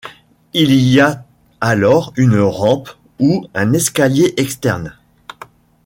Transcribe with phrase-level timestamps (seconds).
[0.53, 1.23] Il y a
[1.59, 4.97] alors une rampe ou un escalier externe.